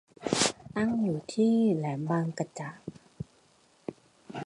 [0.75, 2.69] ตั้งอยู่ที่แหลมบางกะจะ